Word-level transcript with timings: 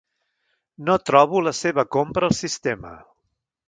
No 0.87 0.95
trobo 1.11 1.43
la 1.51 1.55
seva 1.59 1.87
compra 1.99 2.29
al 2.31 2.39
sistema. 2.43 2.99